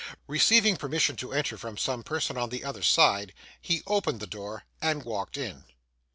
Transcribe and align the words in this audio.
Receiving 0.25 0.77
permission 0.77 1.15
to 1.17 1.31
enter, 1.31 1.59
from 1.59 1.77
some 1.77 2.01
person 2.01 2.35
on 2.35 2.49
the 2.49 2.63
other 2.63 2.81
side, 2.81 3.35
he 3.61 3.83
opened 3.85 4.19
the 4.19 4.25
door 4.25 4.63
and 4.81 5.03
walked 5.03 5.37
in. 5.37 5.63